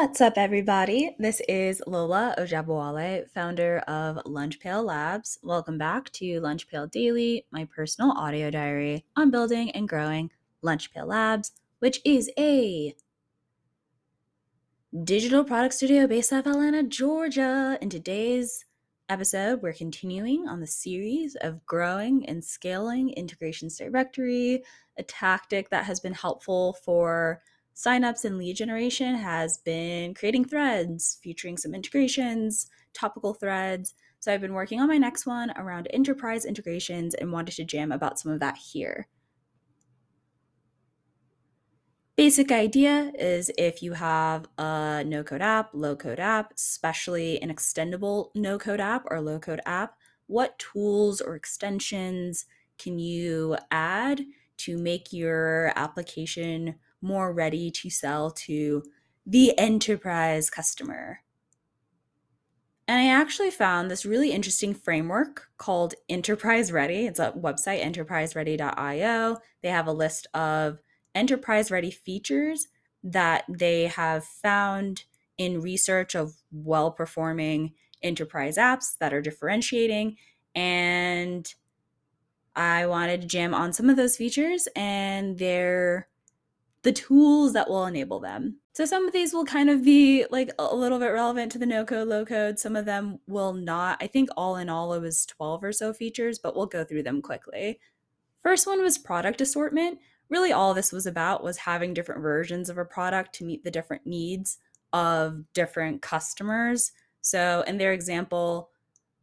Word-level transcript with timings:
What's 0.00 0.22
up, 0.22 0.38
everybody? 0.38 1.14
This 1.18 1.42
is 1.46 1.82
Lola 1.86 2.34
Ojabawale, 2.38 3.28
founder 3.28 3.80
of 3.80 4.18
Lunch 4.24 4.58
Pail 4.58 4.82
Labs. 4.82 5.38
Welcome 5.42 5.76
back 5.76 6.08
to 6.12 6.40
Lunch 6.40 6.66
Pail 6.68 6.86
Daily, 6.86 7.44
my 7.50 7.66
personal 7.66 8.12
audio 8.12 8.50
diary 8.50 9.04
on 9.14 9.30
building 9.30 9.70
and 9.72 9.86
growing 9.86 10.30
Lunch 10.62 10.90
Pail 10.94 11.04
Labs, 11.04 11.52
which 11.80 12.00
is 12.06 12.30
a 12.38 12.94
digital 15.04 15.44
product 15.44 15.74
studio 15.74 16.06
based 16.06 16.32
out 16.32 16.46
of 16.46 16.52
Atlanta, 16.54 16.82
Georgia. 16.82 17.76
In 17.82 17.90
today's 17.90 18.64
episode, 19.10 19.60
we're 19.60 19.74
continuing 19.74 20.48
on 20.48 20.60
the 20.60 20.66
series 20.66 21.36
of 21.42 21.66
growing 21.66 22.24
and 22.24 22.42
scaling 22.42 23.10
integrations 23.10 23.76
directory, 23.76 24.64
a 24.96 25.02
tactic 25.02 25.68
that 25.68 25.84
has 25.84 26.00
been 26.00 26.14
helpful 26.14 26.78
for 26.82 27.42
signups 27.80 28.26
and 28.26 28.36
lead 28.36 28.56
generation 28.56 29.14
has 29.14 29.56
been 29.58 30.12
creating 30.12 30.44
threads 30.44 31.18
featuring 31.22 31.56
some 31.56 31.74
integrations, 31.74 32.68
topical 32.92 33.32
threads. 33.32 33.94
So 34.18 34.32
I've 34.32 34.42
been 34.42 34.52
working 34.52 34.80
on 34.80 34.88
my 34.88 34.98
next 34.98 35.24
one 35.24 35.50
around 35.56 35.88
enterprise 35.90 36.44
integrations 36.44 37.14
and 37.14 37.32
wanted 37.32 37.54
to 37.54 37.64
jam 37.64 37.90
about 37.90 38.18
some 38.18 38.32
of 38.32 38.40
that 38.40 38.58
here. 38.58 39.08
Basic 42.16 42.52
idea 42.52 43.12
is 43.18 43.50
if 43.56 43.82
you 43.82 43.94
have 43.94 44.46
a 44.58 45.02
no 45.06 45.24
code 45.24 45.40
app, 45.40 45.70
low 45.72 45.96
code 45.96 46.20
app, 46.20 46.52
especially 46.54 47.40
an 47.40 47.48
extendable 47.48 48.28
no 48.34 48.58
code 48.58 48.80
app 48.80 49.06
or 49.10 49.22
low 49.22 49.38
code 49.38 49.62
app, 49.64 49.94
what 50.26 50.58
tools 50.58 51.22
or 51.22 51.34
extensions 51.34 52.44
can 52.76 52.98
you 52.98 53.56
add 53.70 54.26
to 54.58 54.76
make 54.76 55.14
your 55.14 55.72
application 55.76 56.74
more 57.02 57.32
ready 57.32 57.70
to 57.70 57.90
sell 57.90 58.30
to 58.30 58.82
the 59.26 59.56
enterprise 59.58 60.50
customer. 60.50 61.20
And 62.88 62.98
I 62.98 63.06
actually 63.06 63.52
found 63.52 63.88
this 63.88 64.04
really 64.04 64.32
interesting 64.32 64.74
framework 64.74 65.48
called 65.58 65.94
Enterprise 66.08 66.72
Ready. 66.72 67.06
It's 67.06 67.20
a 67.20 67.30
website, 67.32 67.84
enterpriseready.io. 67.84 69.38
They 69.62 69.68
have 69.68 69.86
a 69.86 69.92
list 69.92 70.26
of 70.34 70.80
enterprise 71.14 71.70
ready 71.70 71.92
features 71.92 72.66
that 73.04 73.44
they 73.48 73.86
have 73.86 74.24
found 74.24 75.04
in 75.38 75.60
research 75.60 76.14
of 76.14 76.34
well 76.50 76.90
performing 76.90 77.74
enterprise 78.02 78.56
apps 78.56 78.98
that 78.98 79.14
are 79.14 79.22
differentiating. 79.22 80.16
And 80.54 81.52
I 82.56 82.86
wanted 82.86 83.20
to 83.20 83.26
jam 83.26 83.54
on 83.54 83.72
some 83.72 83.88
of 83.88 83.96
those 83.96 84.16
features, 84.16 84.66
and 84.74 85.38
they're 85.38 86.08
the 86.82 86.92
tools 86.92 87.52
that 87.52 87.68
will 87.68 87.86
enable 87.86 88.20
them. 88.20 88.56
So 88.72 88.84
some 88.84 89.06
of 89.06 89.12
these 89.12 89.34
will 89.34 89.44
kind 89.44 89.68
of 89.68 89.84
be 89.84 90.24
like 90.30 90.50
a 90.58 90.74
little 90.74 90.98
bit 90.98 91.08
relevant 91.08 91.52
to 91.52 91.58
the 91.58 91.66
no 91.66 91.84
code, 91.84 92.08
low 92.08 92.24
code. 92.24 92.58
Some 92.58 92.76
of 92.76 92.86
them 92.86 93.18
will 93.26 93.52
not. 93.52 93.98
I 94.00 94.06
think 94.06 94.30
all 94.36 94.56
in 94.56 94.68
all, 94.68 94.94
it 94.94 95.00
was 95.00 95.26
12 95.26 95.64
or 95.64 95.72
so 95.72 95.92
features, 95.92 96.38
but 96.38 96.56
we'll 96.56 96.66
go 96.66 96.84
through 96.84 97.02
them 97.02 97.20
quickly. 97.20 97.80
First 98.42 98.66
one 98.66 98.80
was 98.80 98.96
product 98.96 99.40
assortment. 99.40 99.98
Really, 100.30 100.52
all 100.52 100.72
this 100.72 100.92
was 100.92 101.06
about 101.06 101.42
was 101.42 101.58
having 101.58 101.92
different 101.92 102.22
versions 102.22 102.70
of 102.70 102.78
a 102.78 102.84
product 102.84 103.34
to 103.34 103.44
meet 103.44 103.64
the 103.64 103.70
different 103.70 104.06
needs 104.06 104.58
of 104.92 105.44
different 105.52 106.00
customers. 106.00 106.92
So, 107.20 107.62
in 107.66 107.76
their 107.76 107.92
example, 107.92 108.69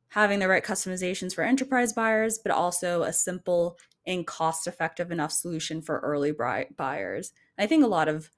having 0.10 0.40
the 0.40 0.48
right 0.48 0.64
customizations 0.64 1.34
for 1.34 1.44
enterprise 1.44 1.94
buyers, 1.94 2.38
but 2.38 2.52
also 2.52 3.04
a 3.04 3.14
simple 3.14 3.78
and 4.06 4.26
cost 4.26 4.68
effective 4.68 5.12
enough 5.12 5.32
solution 5.32 5.82
for 5.82 6.00
early 6.00 6.32
buyers. 6.32 7.34
I 7.58 7.68
think 7.68 7.84
a 7.84 7.88
lot 7.88 8.08
of 8.08 8.32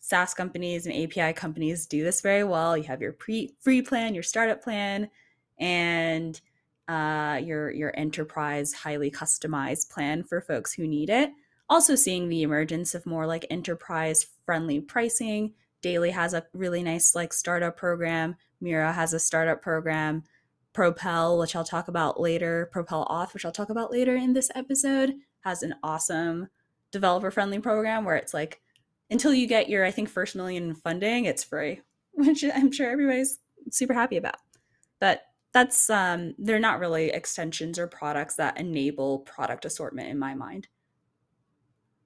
SaaS 0.00 0.34
companies 0.34 0.86
and 0.86 0.94
API 0.94 1.32
companies 1.32 1.86
do 1.86 2.02
this 2.02 2.20
very 2.20 2.44
well. 2.44 2.76
You 2.76 2.84
have 2.84 3.00
your 3.00 3.12
pre 3.12 3.54
free 3.60 3.82
plan, 3.82 4.14
your 4.14 4.22
startup 4.22 4.62
plan, 4.62 5.10
and 5.58 6.40
uh, 6.88 7.40
your 7.42 7.70
your 7.70 7.92
enterprise 7.96 8.72
highly 8.72 9.10
customized 9.10 9.90
plan 9.90 10.24
for 10.24 10.40
folks 10.40 10.72
who 10.72 10.86
need 10.86 11.10
it. 11.10 11.30
Also, 11.68 11.94
seeing 11.94 12.28
the 12.28 12.42
emergence 12.42 12.94
of 12.94 13.06
more 13.06 13.26
like 13.26 13.46
enterprise 13.50 14.26
friendly 14.44 14.80
pricing. 14.80 15.54
Daily 15.82 16.10
has 16.10 16.34
a 16.34 16.44
really 16.52 16.82
nice 16.82 17.14
like 17.14 17.32
startup 17.32 17.76
program. 17.76 18.36
Miro 18.60 18.92
has 18.92 19.14
a 19.14 19.20
startup 19.20 19.62
program. 19.62 20.24
Propel, 20.72 21.38
which 21.38 21.56
I'll 21.56 21.64
talk 21.64 21.88
about 21.88 22.20
later, 22.20 22.68
Propel 22.72 23.06
Auth, 23.10 23.34
which 23.34 23.44
I'll 23.44 23.52
talk 23.52 23.70
about 23.70 23.90
later 23.90 24.14
in 24.14 24.32
this 24.32 24.50
episode, 24.54 25.14
has 25.40 25.62
an 25.62 25.74
awesome 25.82 26.48
developer 26.92 27.30
friendly 27.30 27.58
program 27.58 28.04
where 28.04 28.16
it's 28.16 28.34
like 28.34 28.60
until 29.10 29.34
you 29.34 29.46
get 29.46 29.68
your 29.68 29.84
I 29.84 29.90
think 29.90 30.08
first 30.08 30.36
million 30.36 30.68
in 30.68 30.74
funding, 30.74 31.24
it's 31.24 31.44
free, 31.44 31.80
which 32.12 32.44
I'm 32.44 32.72
sure 32.72 32.90
everybody's 32.90 33.38
super 33.70 33.94
happy 33.94 34.16
about. 34.16 34.36
But 35.00 35.22
that's 35.52 35.90
um 35.90 36.34
they're 36.38 36.60
not 36.60 36.78
really 36.78 37.10
extensions 37.10 37.78
or 37.78 37.88
products 37.88 38.36
that 38.36 38.58
enable 38.58 39.20
product 39.20 39.64
assortment 39.64 40.08
in 40.08 40.18
my 40.18 40.34
mind. 40.34 40.68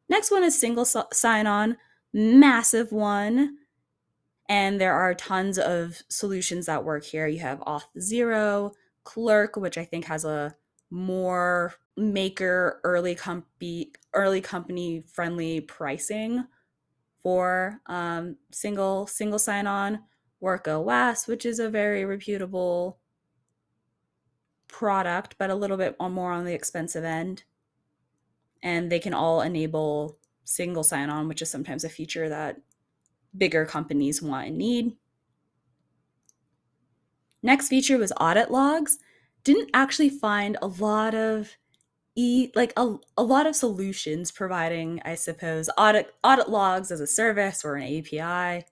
Next 0.08 0.30
one 0.30 0.44
is 0.44 0.58
single 0.58 0.84
sign 0.84 1.46
on, 1.46 1.76
massive 2.12 2.92
one. 2.92 3.58
And 4.48 4.80
there 4.80 4.94
are 4.94 5.14
tons 5.14 5.58
of 5.58 6.02
solutions 6.08 6.66
that 6.66 6.84
work 6.84 7.04
here. 7.04 7.26
You 7.26 7.38
have 7.40 7.60
Auth0, 7.60 8.72
Clerk, 9.04 9.56
which 9.56 9.78
I 9.78 9.84
think 9.84 10.04
has 10.04 10.24
a 10.24 10.54
more 10.90 11.74
maker 11.96 12.80
early 12.84 13.14
company 13.14 13.92
early 14.14 14.40
company 14.40 15.04
friendly 15.12 15.60
pricing 15.60 16.44
for 17.22 17.80
um, 17.86 18.36
single 18.52 19.06
single 19.06 19.38
sign 19.38 19.66
on 19.66 20.00
WorkOS 20.42 21.26
which 21.26 21.46
is 21.46 21.58
a 21.58 21.68
very 21.68 22.04
reputable 22.04 22.98
product 24.68 25.36
but 25.38 25.50
a 25.50 25.54
little 25.54 25.76
bit 25.76 25.96
more 26.00 26.32
on 26.32 26.44
the 26.44 26.52
expensive 26.52 27.04
end 27.04 27.44
and 28.62 28.90
they 28.90 28.98
can 28.98 29.14
all 29.14 29.40
enable 29.40 30.18
single 30.44 30.82
sign 30.82 31.10
on 31.10 31.28
which 31.28 31.42
is 31.42 31.50
sometimes 31.50 31.84
a 31.84 31.88
feature 31.88 32.28
that 32.28 32.56
bigger 33.36 33.66
companies 33.66 34.22
want 34.22 34.48
and 34.48 34.58
need. 34.58 34.96
Next 37.42 37.68
feature 37.68 37.98
was 37.98 38.12
audit 38.18 38.50
logs. 38.50 38.98
Didn't 39.42 39.70
actually 39.74 40.08
find 40.08 40.56
a 40.62 40.66
lot 40.66 41.14
of 41.14 41.56
e 42.16 42.50
like 42.54 42.72
a, 42.76 42.96
a 43.16 43.22
lot 43.22 43.46
of 43.46 43.56
solutions 43.56 44.30
providing 44.30 45.00
i 45.04 45.14
suppose 45.14 45.68
audit 45.76 46.14
audit 46.22 46.48
logs 46.48 46.92
as 46.92 47.00
a 47.00 47.06
service 47.06 47.64
or 47.64 47.74
an 47.74 47.82
api 47.82 48.64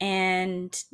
and 0.00 0.84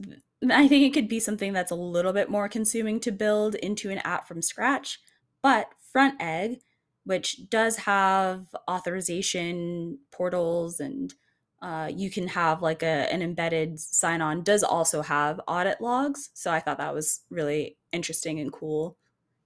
i 0.51 0.69
think 0.69 0.85
it 0.85 0.95
could 0.95 1.09
be 1.09 1.21
something 1.21 1.53
that's 1.53 1.73
a 1.73 1.77
little 1.77 2.13
bit 2.13 2.31
more 2.31 2.49
consuming 2.49 3.01
to 3.01 3.11
build 3.11 3.55
into 3.57 3.91
an 3.91 3.99
app 3.99 4.29
from 4.29 4.41
scratch 4.41 5.01
but 5.43 5.69
Frontegg 5.95 6.61
which 7.05 7.49
does 7.49 7.79
have 7.79 8.47
authorization 8.69 9.99
portals 10.13 10.79
and 10.79 11.15
uh, 11.63 11.91
you 11.95 12.11
can 12.11 12.27
have 12.29 12.63
like 12.63 12.83
a, 12.83 13.13
an 13.13 13.23
embedded 13.23 13.79
sign 13.79 14.23
on 14.23 14.43
does 14.43 14.63
also 14.63 15.03
have 15.03 15.41
audit 15.47 15.81
logs 15.81 16.31
so 16.35 16.51
i 16.51 16.61
thought 16.61 16.79
that 16.79 16.95
was 16.95 17.21
really 17.31 17.77
interesting 17.93 18.41
and 18.41 18.53
cool 18.53 18.97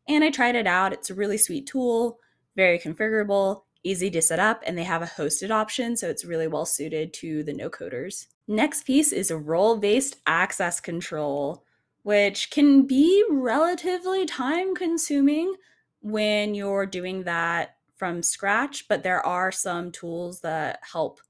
and 0.08 0.22
I 0.22 0.30
tried 0.30 0.54
it 0.54 0.66
out. 0.66 0.92
It's 0.92 1.10
a 1.10 1.14
really 1.14 1.38
sweet 1.38 1.66
tool, 1.66 2.18
very 2.56 2.78
configurable, 2.78 3.62
easy 3.82 4.10
to 4.10 4.22
set 4.22 4.38
up, 4.38 4.62
and 4.66 4.76
they 4.76 4.84
have 4.84 5.02
a 5.02 5.06
hosted 5.06 5.50
option, 5.50 5.96
so 5.96 6.08
it's 6.08 6.24
really 6.24 6.46
well 6.46 6.66
suited 6.66 7.12
to 7.14 7.42
the 7.42 7.52
no 7.52 7.70
coders. 7.70 8.26
Next 8.46 8.84
piece 8.84 9.12
is 9.12 9.30
role 9.30 9.78
based 9.78 10.16
access 10.26 10.80
control, 10.80 11.64
which 12.02 12.50
can 12.50 12.86
be 12.86 13.24
relatively 13.30 14.26
time 14.26 14.74
consuming 14.74 15.54
when 16.00 16.54
you're 16.54 16.86
doing 16.86 17.24
that 17.24 17.76
from 17.96 18.22
scratch, 18.22 18.86
but 18.88 19.02
there 19.02 19.24
are 19.24 19.50
some 19.50 19.90
tools 19.90 20.40
that 20.40 20.80
help 20.92 21.20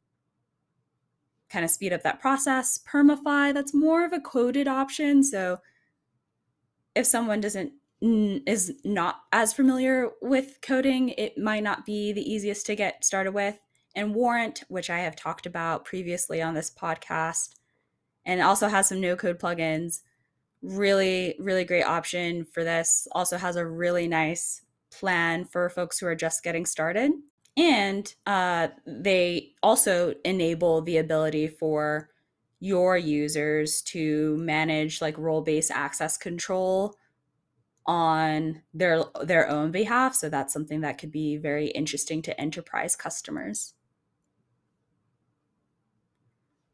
kind 1.54 1.64
of 1.64 1.70
speed 1.70 1.92
up 1.92 2.02
that 2.02 2.20
process. 2.20 2.80
Permify, 2.84 3.54
that's 3.54 3.72
more 3.72 4.04
of 4.04 4.12
a 4.12 4.20
coded 4.20 4.66
option. 4.66 5.22
So 5.22 5.58
if 6.96 7.06
someone 7.06 7.40
doesn't 7.40 7.72
is 8.02 8.72
not 8.84 9.20
as 9.32 9.54
familiar 9.54 10.10
with 10.20 10.58
coding, 10.60 11.10
it 11.10 11.38
might 11.38 11.62
not 11.62 11.86
be 11.86 12.12
the 12.12 12.28
easiest 12.28 12.66
to 12.66 12.74
get 12.74 13.04
started 13.04 13.32
with. 13.32 13.58
And 13.94 14.14
Warrant, 14.14 14.64
which 14.68 14.90
I 14.90 14.98
have 14.98 15.14
talked 15.14 15.46
about 15.46 15.84
previously 15.84 16.42
on 16.42 16.54
this 16.54 16.70
podcast, 16.70 17.54
and 18.26 18.42
also 18.42 18.66
has 18.66 18.88
some 18.88 19.00
no 19.00 19.14
code 19.14 19.38
plugins. 19.38 20.00
Really, 20.60 21.36
really 21.38 21.64
great 21.64 21.84
option 21.84 22.44
for 22.44 22.64
this. 22.64 23.06
Also 23.12 23.38
has 23.38 23.54
a 23.54 23.66
really 23.66 24.08
nice 24.08 24.60
plan 24.90 25.44
for 25.44 25.70
folks 25.70 25.98
who 25.98 26.06
are 26.06 26.16
just 26.16 26.42
getting 26.42 26.66
started. 26.66 27.12
And 27.56 28.12
uh, 28.26 28.68
they 28.86 29.52
also 29.62 30.14
enable 30.24 30.82
the 30.82 30.96
ability 30.96 31.48
for 31.48 32.10
your 32.60 32.96
users 32.96 33.82
to 33.82 34.36
manage 34.38 35.00
like 35.00 35.18
role 35.18 35.42
based 35.42 35.70
access 35.70 36.16
control 36.16 36.96
on 37.86 38.62
their 38.72 39.04
their 39.22 39.46
own 39.46 39.70
behalf 39.70 40.14
so 40.14 40.30
that's 40.30 40.54
something 40.54 40.80
that 40.80 40.96
could 40.96 41.12
be 41.12 41.36
very 41.36 41.66
interesting 41.66 42.22
to 42.22 42.40
enterprise 42.40 42.96
customers 42.96 43.74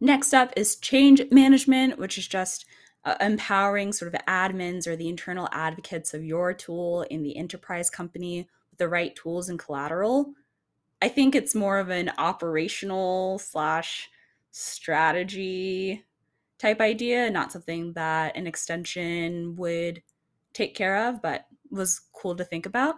Next 0.01 0.33
up 0.33 0.53
is 0.57 0.77
change 0.77 1.23
management, 1.31 1.99
which 1.99 2.17
is 2.17 2.27
just 2.27 2.65
uh, 3.05 3.17
empowering 3.21 3.93
sort 3.93 4.15
of 4.15 4.21
admins 4.27 4.87
or 4.87 4.97
the 4.97 5.09
internal 5.09 5.49
advocates 5.53 6.15
of 6.15 6.25
your 6.25 6.55
tool 6.55 7.03
in 7.03 7.23
the 7.23 7.37
enterprise 7.37 7.91
company 7.91 8.49
with 8.71 8.79
the 8.79 8.89
right 8.89 9.15
tools 9.15 9.51
and 9.51 9.59
collateral. 9.59 10.33
I 11.03 11.09
think 11.09 11.35
it's 11.35 11.55
more 11.55 11.79
of 11.79 11.89
an 11.89 12.11
operational 12.19 13.39
slash 13.39 14.11
strategy 14.51 16.05
type 16.59 16.81
idea, 16.81 17.31
not 17.31 17.53
something 17.53 17.95
that 17.95 18.37
an 18.37 18.47
extension 18.47 19.57
would 19.57 20.03
take 20.53 20.75
care 20.75 21.09
of, 21.09 21.23
but 21.23 21.47
was 21.71 22.03
cool 22.13 22.37
to 22.37 22.45
think 22.45 22.67
about. 22.67 22.97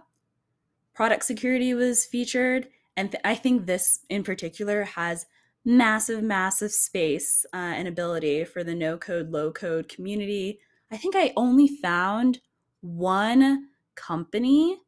Product 0.94 1.24
security 1.24 1.72
was 1.74 2.04
featured, 2.04 2.68
and 2.96 3.12
th- 3.12 3.22
I 3.24 3.34
think 3.34 3.66
this 3.66 4.00
in 4.08 4.24
particular 4.24 4.84
has 4.84 5.26
massive, 5.64 6.22
massive 6.22 6.72
space 6.72 7.46
uh, 7.54 7.56
and 7.56 7.86
ability 7.86 8.44
for 8.44 8.64
the 8.64 8.74
no 8.74 8.98
code, 8.98 9.30
low 9.30 9.52
code 9.52 9.88
community. 9.88 10.58
I 10.90 10.96
think 10.96 11.14
I 11.16 11.32
only 11.36 11.68
found 11.68 12.40
one 12.80 13.68
company 13.94 14.80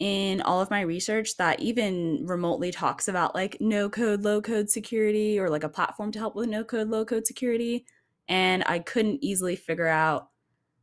in 0.00 0.40
all 0.40 0.60
of 0.60 0.70
my 0.70 0.80
research 0.80 1.36
that 1.36 1.60
even 1.60 2.24
remotely 2.26 2.72
talks 2.72 3.06
about 3.06 3.34
like 3.34 3.58
no 3.60 3.88
code, 3.88 4.22
low 4.22 4.40
code 4.40 4.70
security 4.70 5.38
or 5.38 5.50
like 5.50 5.62
a 5.62 5.68
platform 5.68 6.10
to 6.10 6.18
help 6.18 6.34
with 6.34 6.48
no 6.48 6.64
code, 6.64 6.88
low 6.88 7.04
code 7.04 7.26
security. 7.26 7.84
And 8.26 8.64
I 8.66 8.78
couldn't 8.78 9.22
easily 9.22 9.56
figure 9.56 9.86
out 9.86 10.28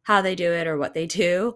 how 0.04 0.22
they 0.22 0.36
do 0.36 0.54
it 0.54 0.68
or 0.68 0.78
what 0.78 0.94
they 0.94 1.08
do. 1.08 1.56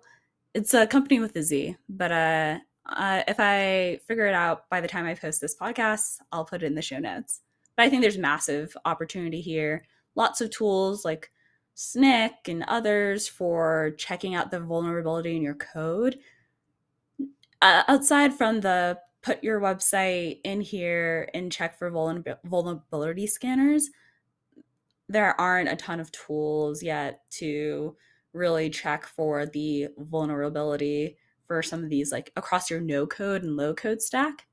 It's 0.54 0.74
a 0.74 0.88
company 0.88 1.20
with 1.20 1.36
a 1.36 1.44
Z, 1.44 1.78
but 1.88 2.12
uh, 2.12 2.58
uh, 2.90 3.24
if 3.28 3.40
I 3.40 4.00
figure 4.08 4.26
it 4.26 4.34
out 4.34 4.68
by 4.70 4.82
the 4.82 4.88
time 4.88 5.06
I 5.06 5.14
post 5.14 5.40
this 5.40 5.56
podcast, 5.56 6.18
I'll 6.32 6.46
put 6.46 6.64
it 6.64 6.66
in 6.66 6.76
the 6.76 6.82
show 6.82 7.00
notes. 7.00 7.42
But 7.78 7.84
I 7.84 7.90
think 7.90 8.02
there's 8.02 8.18
massive 8.18 8.76
opportunity 8.86 9.40
here. 9.40 9.86
Lots 10.16 10.42
of 10.42 10.50
tools 10.50 11.06
like 11.06 11.32
Snyk 11.76 12.48
and 12.48 12.64
others 12.68 13.28
for 13.28 13.92
checking 13.98 14.36
out 14.36 14.52
the 14.52 14.60
vulnerability 14.60 15.36
in 15.36 15.42
your 15.42 15.56
code. 15.56 16.20
Uh, 17.62 17.84
outside 17.88 18.34
from 18.34 18.62
the 18.62 18.98
put 19.22 19.44
your 19.44 19.60
website 19.60 20.40
in 20.44 20.62
here 20.62 21.30
and 21.34 21.52
check 21.52 21.78
for 21.78 21.90
vulnerability 22.44 23.28
scanners, 23.28 23.90
there 25.08 25.40
aren't 25.40 25.70
a 25.70 25.76
ton 25.76 26.00
of 26.00 26.12
tools 26.12 26.82
yet 26.82 27.22
to 27.30 27.96
really 28.34 28.70
check 28.70 29.06
for 29.06 29.46
the 29.46 29.88
vulnerability 29.98 31.18
for 31.46 31.62
some 31.62 31.84
of 31.84 31.90
these 31.90 32.12
like 32.12 32.32
across 32.36 32.70
your 32.70 32.80
no 32.80 33.06
code 33.06 33.44
and 33.44 33.58
low 33.58 33.74
code 33.74 34.02
stack. 34.02 34.48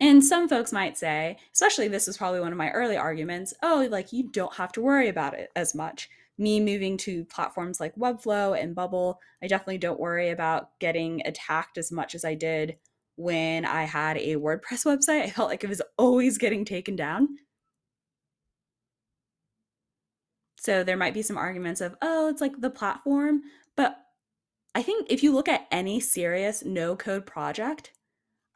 And 0.00 0.24
some 0.24 0.48
folks 0.48 0.72
might 0.72 0.96
say, 0.96 1.36
especially 1.52 1.86
this 1.88 2.06
was 2.06 2.16
probably 2.16 2.40
one 2.40 2.52
of 2.52 2.58
my 2.58 2.70
early 2.70 2.96
arguments, 2.96 3.52
oh, 3.62 3.86
like 3.90 4.12
you 4.12 4.30
don't 4.30 4.54
have 4.54 4.72
to 4.72 4.80
worry 4.80 5.08
about 5.08 5.34
it 5.34 5.50
as 5.54 5.74
much. 5.74 6.08
Me 6.40 6.58
moving 6.58 6.96
to 6.96 7.24
platforms 7.26 7.80
like 7.80 7.94
Webflow 7.96 8.58
and 8.58 8.74
Bubble, 8.74 9.20
I 9.42 9.46
definitely 9.46 9.76
don't 9.76 10.00
worry 10.00 10.30
about 10.30 10.70
getting 10.80 11.20
attacked 11.26 11.76
as 11.76 11.92
much 11.92 12.14
as 12.14 12.24
I 12.24 12.34
did 12.34 12.78
when 13.16 13.66
I 13.66 13.84
had 13.84 14.16
a 14.16 14.36
WordPress 14.36 14.86
website. 14.86 15.24
I 15.24 15.30
felt 15.30 15.50
like 15.50 15.62
it 15.62 15.68
was 15.68 15.82
always 15.98 16.38
getting 16.38 16.64
taken 16.64 16.96
down. 16.96 17.28
So 20.58 20.82
there 20.82 20.96
might 20.96 21.12
be 21.12 21.20
some 21.20 21.36
arguments 21.36 21.82
of, 21.82 21.94
oh, 22.00 22.28
it's 22.28 22.40
like 22.40 22.58
the 22.60 22.70
platform. 22.70 23.42
But 23.76 23.98
I 24.74 24.82
think 24.82 25.08
if 25.10 25.22
you 25.22 25.32
look 25.32 25.48
at 25.48 25.66
any 25.70 26.00
serious 26.00 26.64
no 26.64 26.96
code 26.96 27.26
project, 27.26 27.92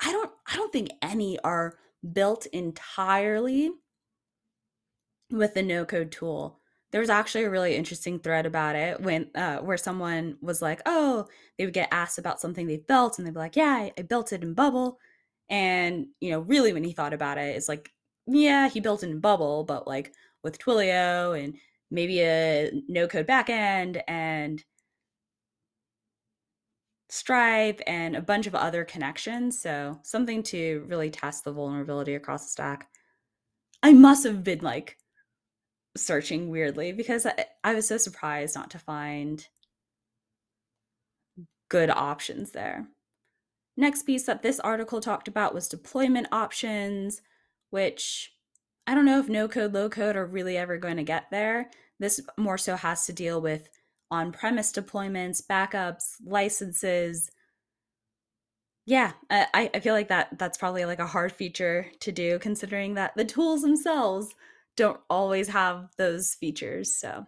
I 0.01 0.11
don't 0.11 0.31
I 0.47 0.57
don't 0.57 0.73
think 0.73 0.91
any 1.03 1.39
are 1.41 1.79
built 2.13 2.47
entirely 2.47 3.73
with 5.31 5.55
the 5.55 5.63
no 5.63 5.85
code 5.85 6.13
tool. 6.13 6.61
There 6.95 7.01
was 7.03 7.11
actually 7.11 7.45
a 7.45 7.51
really 7.51 7.77
interesting 7.77 8.21
thread 8.21 8.47
about 8.47 8.77
it 8.77 9.03
when 9.03 9.31
uh, 9.35 9.59
where 9.59 9.77
someone 9.77 10.39
was 10.41 10.63
like, 10.63 10.81
"Oh, 10.87 11.27
they 11.59 11.67
would 11.67 11.75
get 11.75 11.89
asked 11.93 12.19
about 12.19 12.41
something 12.41 12.69
they 12.69 12.79
built, 12.79 13.19
and 13.19 13.27
they'd 13.27 13.35
be 13.35 13.41
like, 13.41 13.57
"Yeah, 13.57 13.67
I, 13.67 13.93
I 13.99 14.03
built 14.03 14.33
it 14.33 14.45
in 14.45 14.55
Bubble," 14.55 15.01
and 15.51 16.07
you 16.21 16.31
know, 16.31 16.41
really, 16.41 16.73
when 16.73 16.85
he 16.85 16.93
thought 16.93 17.13
about 17.15 17.39
it, 17.39 17.57
it's 17.57 17.69
like, 17.69 17.93
"Yeah, 18.29 18.69
he 18.71 18.81
built 18.81 19.03
it 19.03 19.11
in 19.11 19.21
Bubble, 19.21 19.65
but 19.65 19.89
like 19.89 20.15
with 20.45 20.59
Twilio 20.59 21.35
and 21.43 21.57
maybe 21.91 22.21
a 22.23 22.71
no 22.89 23.09
code 23.09 23.27
backend 23.27 24.03
and 24.09 24.65
Stripe 27.11 27.81
and 27.87 28.17
a 28.17 28.23
bunch 28.23 28.47
of 28.47 28.55
other 28.55 28.85
connections. 28.85 29.61
So, 29.61 30.01
something 30.03 30.43
to 30.45 30.85
really 30.89 31.11
test 31.11 31.45
the 31.45 31.53
vulnerability 31.53 32.15
across 32.15 32.45
the 32.45 32.51
stack. 32.51 32.89
I 33.83 33.93
must 33.93 34.25
have 34.25 34.45
been 34.45 34.61
like 34.61 34.99
searching 35.97 36.51
weirdly 36.51 36.93
because 36.93 37.27
I, 37.27 37.47
I 37.63 37.75
was 37.75 37.87
so 37.87 37.99
surprised 37.99 38.55
not 38.55 38.71
to 38.71 38.79
find 38.79 39.47
good 41.69 41.91
options 41.91 42.53
there. 42.53 42.89
Next 43.77 44.05
piece 44.05 44.25
that 44.25 44.43
this 44.43 44.61
article 44.61 45.01
talked 45.01 45.29
about 45.29 45.55
was 45.55 45.69
deployment 45.69 46.29
options, 46.31 47.23
which 47.71 48.33
I 48.87 48.95
don't 48.95 49.07
know 49.07 49.19
if 49.19 49.29
no 49.29 49.49
code, 49.49 49.73
low 49.73 49.89
code 49.89 50.17
are 50.17 50.27
really 50.27 50.57
ever 50.57 50.79
going 50.79 50.97
to 50.97 51.03
get 51.03 51.31
there. 51.31 51.71
This 51.99 52.21
more 52.37 52.59
so 52.59 52.77
has 52.77 53.07
to 53.07 53.13
deal 53.13 53.41
with 53.41 53.69
on 54.11 54.33
premise 54.33 54.73
deployments, 54.73 55.45
backups, 55.45 56.17
licenses. 56.25 57.31
Yeah, 58.87 59.13
I, 59.31 59.71
I 59.75 59.81
feel 59.81 59.95
like 59.95 60.09
that 60.09 60.39
that's 60.39 60.59
probably 60.59 60.85
like 60.85 60.99
a 60.99 61.07
hard 61.07 61.33
feature 61.33 61.87
to 62.01 62.13
do 62.13 62.39
considering 62.39 62.95
that 62.95 63.17
the 63.17 63.25
tools 63.25 63.63
themselves 63.63 64.35
don't 64.77 65.01
always 65.09 65.49
have 65.49 65.89
those 65.99 66.35
features. 66.35 66.97
So, 66.97 67.27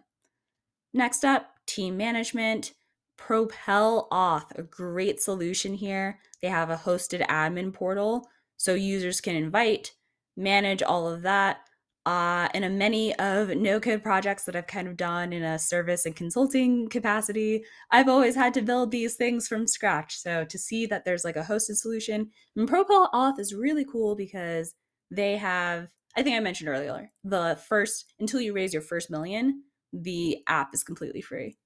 next 0.93 1.23
up, 1.23 1.47
team 1.65 1.97
management. 1.97 2.73
Propel 3.17 4.07
Auth, 4.11 4.57
a 4.57 4.61
great 4.61 5.19
solution 5.19 5.73
here. 5.73 6.19
They 6.41 6.49
have 6.49 6.69
a 6.69 6.75
hosted 6.75 7.25
admin 7.27 7.73
portal 7.73 8.29
so 8.57 8.73
users 8.73 9.21
can 9.21 9.35
invite, 9.35 9.93
manage 10.35 10.83
all 10.83 11.07
of 11.07 11.23
that, 11.23 11.61
uh, 12.07 12.47
and 12.53 12.77
many 12.77 13.13
of 13.15 13.49
no 13.49 13.81
code 13.81 14.01
projects 14.01 14.45
that 14.45 14.55
I've 14.55 14.65
kind 14.65 14.87
of 14.87 14.95
done 14.95 15.33
in 15.33 15.43
a 15.43 15.59
service 15.59 16.05
and 16.05 16.15
consulting 16.15 16.87
capacity, 16.87 17.65
I've 17.91 18.07
always 18.07 18.33
had 18.33 18.53
to 18.53 18.61
build 18.61 18.91
these 18.91 19.15
things 19.15 19.45
from 19.45 19.67
scratch. 19.67 20.17
So 20.17 20.45
to 20.45 20.57
see 20.57 20.85
that 20.85 21.03
there's 21.03 21.25
like 21.25 21.35
a 21.35 21.43
hosted 21.43 21.75
solution, 21.75 22.31
and 22.55 22.67
Propel 22.67 23.09
Auth 23.13 23.39
is 23.39 23.53
really 23.53 23.83
cool 23.83 24.15
because 24.15 24.73
they 25.11 25.35
have, 25.35 25.89
I 26.17 26.23
think 26.23 26.35
I 26.35 26.39
mentioned 26.39 26.69
earlier, 26.69 27.11
the 27.23 27.59
first, 27.67 28.13
until 28.19 28.41
you 28.41 28.51
raise 28.51 28.73
your 28.73 28.81
first 28.81 29.11
million, 29.11 29.63
the 29.93 30.39
app 30.47 30.73
is 30.73 30.83
completely 30.83 31.21
free 31.21 31.57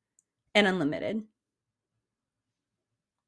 and 0.54 0.68
unlimited. 0.68 1.24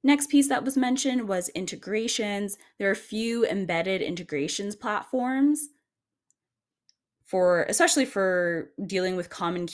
Next 0.04 0.30
piece 0.30 0.50
that 0.50 0.66
was 0.66 0.76
mentioned 0.76 1.30
was 1.30 1.48
integrations. 1.50 2.58
There 2.78 2.90
are 2.90 2.92
a 2.92 2.96
few 2.96 3.46
embedded 3.46 4.02
integrations 4.02 4.76
platforms 4.76 5.70
for 7.26 7.64
especially 7.64 8.06
for 8.06 8.72
dealing 8.86 9.16
with 9.16 9.30
common 9.30 9.68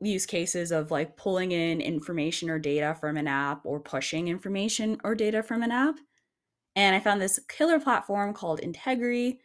use 0.00 0.24
cases 0.24 0.70
of 0.70 0.92
like 0.92 1.16
pulling 1.16 1.50
in 1.50 1.80
information 1.80 2.48
or 2.48 2.60
data 2.60 2.96
from 3.00 3.16
an 3.16 3.26
app 3.26 3.60
or 3.64 3.80
pushing 3.80 4.28
information 4.28 4.98
or 5.02 5.16
data 5.16 5.42
from 5.42 5.64
an 5.64 5.72
app. 5.72 5.96
And 6.76 6.94
I 6.94 7.00
found 7.00 7.20
this 7.20 7.40
killer 7.48 7.80
platform 7.80 8.32
called 8.32 8.60
Integry. 8.60 9.38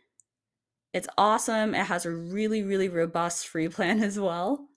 It's 0.94 1.08
awesome. 1.17 1.75
It 1.75 1.86
has 1.86 2.06
a 2.06 2.12
really, 2.12 2.63
really 2.63 2.89
robust 2.89 3.48
free 3.48 3.67
plan 3.70 4.01
as 4.01 4.20
well. 4.20 4.67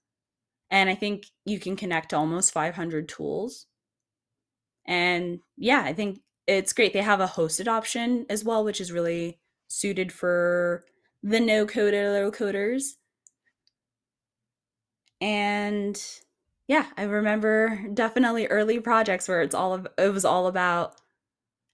And 0.70 0.88
I 0.90 0.94
think 0.94 1.26
you 1.44 1.58
can 1.60 1.76
connect 1.76 2.10
to 2.10 2.16
almost 2.16 2.52
500 2.52 3.08
tools. 3.08 3.66
And 4.86 5.40
yeah, 5.56 5.82
I 5.82 5.92
think 5.92 6.20
it's 6.46 6.72
great. 6.72 6.92
They 6.92 7.02
have 7.02 7.20
a 7.20 7.26
hosted 7.26 7.68
option 7.68 8.26
as 8.28 8.44
well, 8.44 8.64
which 8.64 8.80
is 8.80 8.92
really 8.92 9.38
suited 9.68 10.12
for 10.12 10.84
the 11.22 11.40
no 11.40 11.66
coder 11.66 12.12
low 12.12 12.30
coders. 12.30 12.94
And 15.20 16.02
yeah, 16.68 16.86
I 16.96 17.02
remember 17.04 17.82
definitely 17.94 18.46
early 18.46 18.80
projects 18.80 19.28
where 19.28 19.42
it's 19.42 19.54
all 19.54 19.74
of, 19.74 19.86
it 19.98 20.12
was 20.12 20.24
all 20.24 20.46
about 20.46 20.94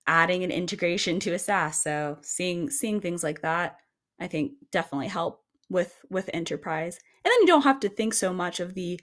adding 0.06 0.44
an 0.44 0.50
integration 0.50 1.20
to 1.20 1.32
a 1.34 1.38
SaaS. 1.38 1.82
So 1.82 2.18
seeing 2.22 2.70
seeing 2.70 3.00
things 3.00 3.22
like 3.24 3.42
that, 3.42 3.78
I 4.20 4.26
think 4.26 4.52
definitely 4.72 5.08
help 5.08 5.42
with 5.68 5.94
with 6.10 6.30
enterprise. 6.32 6.98
And 7.24 7.30
then 7.30 7.40
you 7.40 7.46
don't 7.46 7.62
have 7.62 7.80
to 7.80 7.88
think 7.88 8.14
so 8.14 8.32
much 8.32 8.60
of 8.60 8.74
the 8.74 9.00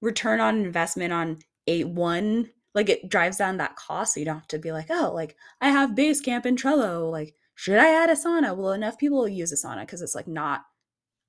return 0.00 0.40
on 0.40 0.64
investment 0.64 1.12
on 1.12 1.38
a 1.66 1.84
one 1.84 2.50
like 2.74 2.88
it 2.88 3.08
drives 3.08 3.38
down 3.38 3.56
that 3.56 3.76
cost 3.76 4.14
so 4.14 4.20
you 4.20 4.26
don't 4.26 4.36
have 4.36 4.46
to 4.48 4.58
be 4.58 4.70
like 4.70 4.86
oh 4.90 5.10
like 5.14 5.34
i 5.62 5.70
have 5.70 5.90
basecamp 5.92 6.44
and 6.44 6.60
trello 6.60 7.10
like 7.10 7.34
should 7.56 7.78
I 7.78 7.88
add 7.88 8.10
Asana? 8.10 8.54
Well, 8.54 8.72
enough 8.72 8.98
people 8.98 9.26
use 9.26 9.52
Asana 9.52 9.80
because 9.80 10.02
it's 10.02 10.14
like 10.14 10.28
not 10.28 10.66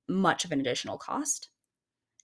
much 0.10 0.44
of 0.44 0.52
an 0.52 0.60
additional 0.60 0.98
cost. 0.98 1.48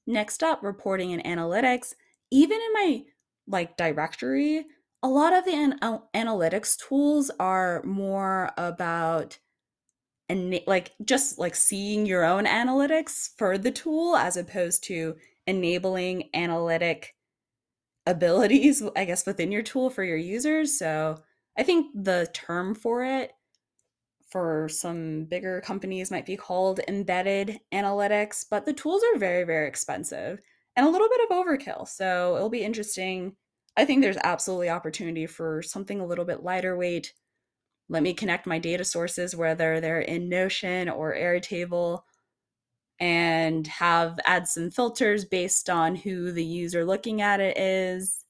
Next 0.05 0.43
up, 0.43 0.62
reporting 0.62 1.13
and 1.13 1.24
analytics. 1.24 1.93
Even 2.29 2.60
in 2.60 2.74
my 2.74 3.03
like 3.48 3.77
directory, 3.77 4.65
a 5.01 5.08
lot 5.08 5.34
of 5.34 5.46
the 5.46 5.53
an- 5.53 5.79
analytics 6.13 6.77
tools 6.77 7.32
are 7.39 7.82
more 7.84 8.51
about 8.58 9.39
and 10.34 10.60
like 10.66 10.94
just 11.06 11.38
like 11.38 11.54
seeing 11.54 12.08
your 12.08 12.25
own 12.25 12.46
analytics 12.46 13.30
for 13.38 13.58
the 13.58 13.70
tool 13.70 14.16
as 14.16 14.36
opposed 14.36 14.84
to 14.86 15.16
enabling 15.46 16.30
analytic 16.34 17.16
abilities, 18.08 18.82
I 18.96 19.06
guess, 19.06 19.28
within 19.28 19.52
your 19.52 19.62
tool 19.62 19.92
for 19.92 20.04
your 20.04 20.18
users. 20.18 20.78
So 20.78 21.22
I 21.56 21.62
think 21.62 21.88
the 21.94 22.28
term 22.34 22.74
for 22.74 23.06
it 23.06 23.32
for 24.28 24.68
some 24.70 25.25
bigger 25.25 25.62
companies 25.62 26.10
might 26.10 26.25
be 26.25 26.36
called 26.36 26.80
embedded 26.88 27.60
analytics, 27.72 28.44
but 28.50 28.66
the 28.66 28.74
tools 28.74 29.04
are 29.13 29.20
very, 29.20 29.44
very 29.44 29.68
expensive 29.68 30.42
and 30.75 30.88
a 30.88 30.90
little 30.90 31.08
bit 31.10 31.30
of 31.30 31.38
overkill. 31.38 31.88
So 31.88 32.36
it'll 32.36 32.50
be 32.50 32.63
interesting. 32.63 33.36
I 33.78 33.86
think 33.86 34.02
there's 34.02 34.18
absolutely 34.24 34.70
opportunity 34.70 35.28
for 35.28 35.62
something 35.62 36.00
a 36.00 36.06
little 36.06 36.25
bit 36.25 36.42
lighter 36.42 36.75
weight. 36.75 37.13
Let 37.90 38.04
me 38.04 38.13
connect 38.13 38.48
my 38.48 38.60
data 38.60 38.84
sources, 38.84 39.36
whether 39.36 39.80
they're 39.80 40.00
in 40.00 40.30
Notion 40.30 40.90
or 40.90 41.13
Airtable, 41.13 42.02
and 43.00 43.68
have 43.68 44.20
add 44.25 44.48
some 44.48 44.72
filters 44.72 45.25
based 45.25 45.70
on 45.70 45.96
who 45.96 46.32
the 46.32 46.46
user 46.46 46.86
looking 46.86 47.22
at 47.22 47.40
it 47.40 47.58
is 47.58 48.24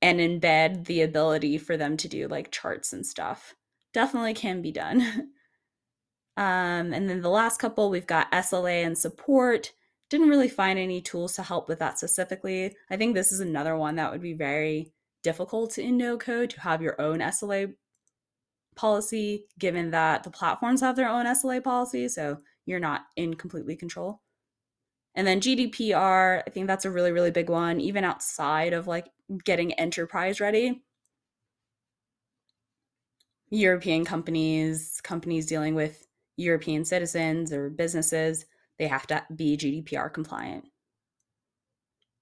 and 0.00 0.18
embed 0.18 0.86
the 0.86 1.02
ability 1.02 1.58
for 1.58 1.76
them 1.76 1.96
to 1.96 2.08
do 2.08 2.26
like 2.28 2.50
charts 2.50 2.92
and 2.92 3.06
stuff. 3.06 3.54
Definitely 3.94 4.34
can 4.34 4.62
be 4.62 4.72
done. 4.72 5.00
um, 6.36 6.92
and 6.92 7.08
then 7.08 7.20
the 7.20 7.28
last 7.28 7.58
couple, 7.58 7.90
we've 7.90 8.06
got 8.06 8.32
SLA 8.32 8.84
and 8.84 8.96
support. 8.96 9.72
Didn't 10.10 10.28
really 10.28 10.48
find 10.48 10.78
any 10.78 11.00
tools 11.00 11.34
to 11.36 11.42
help 11.42 11.68
with 11.68 11.78
that 11.78 11.98
specifically. 11.98 12.74
I 12.90 12.96
think 12.96 13.14
this 13.14 13.32
is 13.32 13.40
another 13.40 13.76
one 13.76 13.96
that 13.96 14.10
would 14.10 14.22
be 14.22 14.34
very 14.34 14.92
difficult 15.22 15.78
in 15.78 15.96
no 15.96 16.18
code 16.18 16.50
to 16.50 16.60
have 16.60 16.82
your 16.82 17.00
own 17.00 17.20
SLA 17.20 17.74
policy, 18.74 19.46
given 19.58 19.90
that 19.90 20.22
the 20.22 20.30
platforms 20.30 20.80
have 20.80 20.96
their 20.96 21.08
own 21.08 21.26
SLA 21.26 21.62
policy. 21.62 22.08
So 22.08 22.38
you're 22.66 22.80
not 22.80 23.02
in 23.16 23.34
completely 23.34 23.76
control. 23.76 24.22
And 25.14 25.26
then 25.26 25.40
GDPR, 25.40 26.42
I 26.46 26.50
think 26.50 26.66
that's 26.66 26.84
a 26.84 26.90
really, 26.90 27.12
really 27.12 27.30
big 27.30 27.50
one, 27.50 27.80
even 27.80 28.04
outside 28.04 28.72
of 28.72 28.86
like 28.86 29.08
getting 29.44 29.72
enterprise 29.74 30.40
ready. 30.40 30.82
European 33.50 34.04
companies, 34.04 35.00
companies 35.02 35.44
dealing 35.44 35.74
with 35.74 36.06
European 36.36 36.86
citizens 36.86 37.52
or 37.52 37.68
businesses, 37.68 38.46
they 38.78 38.86
have 38.86 39.06
to 39.08 39.22
be 39.36 39.56
GDPR 39.58 40.12
compliant. 40.12 40.64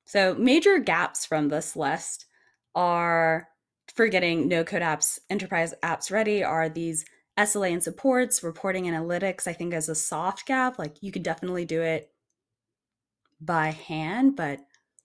So, 0.04 0.34
major 0.34 0.80
gaps 0.80 1.24
from 1.24 1.48
this 1.48 1.76
list 1.76 2.26
are 2.74 3.46
for 3.94 4.08
getting 4.08 4.48
no 4.48 4.64
code 4.64 4.82
apps, 4.82 5.18
enterprise 5.28 5.74
apps 5.82 6.10
ready, 6.10 6.42
are 6.42 6.68
these 6.68 7.04
SLA 7.38 7.72
and 7.72 7.82
supports, 7.82 8.42
reporting 8.42 8.84
analytics, 8.84 9.46
I 9.46 9.52
think, 9.52 9.72
as 9.74 9.88
a 9.88 9.94
soft 9.94 10.46
gap. 10.46 10.78
Like 10.78 10.96
you 11.00 11.12
could 11.12 11.22
definitely 11.22 11.64
do 11.64 11.82
it 11.82 12.10
by 13.40 13.70
hand, 13.70 14.36
but 14.36 14.60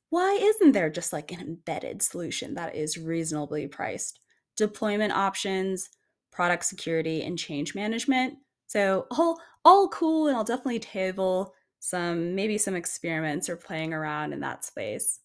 why 0.09 0.37
isn't 0.39 0.73
there 0.73 0.89
just 0.89 1.13
like 1.13 1.31
an 1.31 1.39
embedded 1.39 2.01
solution 2.01 2.55
that 2.55 2.75
is 2.75 2.97
reasonably 2.97 3.67
priced? 3.67 4.19
Deployment 4.57 5.13
options, 5.13 5.89
product 6.31 6.65
security, 6.65 7.23
and 7.23 7.37
change 7.37 7.75
management. 7.75 8.35
So 8.67 9.07
all 9.11 9.39
all 9.63 9.87
cool, 9.89 10.27
and 10.27 10.35
I'll 10.37 10.43
definitely 10.43 10.79
table 10.79 11.53
some 11.79 12.35
maybe 12.35 12.57
some 12.57 12.75
experiments 12.75 13.49
or 13.49 13.55
playing 13.55 13.93
around 13.93 14.33
in 14.33 14.39
that 14.41 14.65
space. 14.65 15.19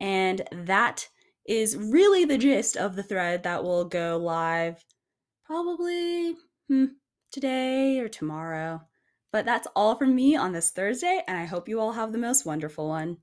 And 0.00 0.42
that 0.52 1.08
is 1.48 1.76
really 1.76 2.24
the 2.24 2.38
gist 2.38 2.76
of 2.76 2.96
the 2.96 3.02
thread 3.02 3.42
that 3.44 3.62
will 3.62 3.84
go 3.84 4.16
live 4.16 4.84
probably 5.44 6.34
hmm, 6.68 6.86
today 7.30 8.00
or 8.00 8.08
tomorrow. 8.08 8.82
But 9.32 9.44
that's 9.44 9.68
all 9.76 9.94
from 9.96 10.14
me 10.14 10.34
on 10.34 10.52
this 10.52 10.70
Thursday, 10.70 11.22
and 11.28 11.36
I 11.36 11.44
hope 11.44 11.68
you 11.68 11.78
all 11.78 11.92
have 11.92 12.12
the 12.12 12.18
most 12.18 12.46
wonderful 12.46 12.88
one. 12.88 13.14